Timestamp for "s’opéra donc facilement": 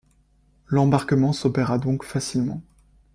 1.31-2.63